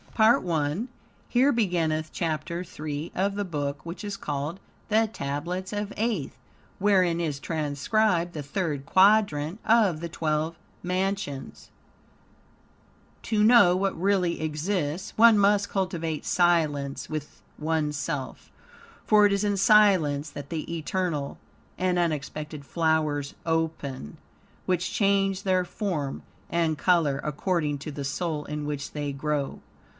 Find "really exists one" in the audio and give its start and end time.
13.99-15.37